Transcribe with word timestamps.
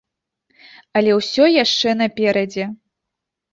Але 1.01 1.11
ўсё 1.19 1.45
яшчэ 1.63 1.95
наперадзе. 2.01 2.65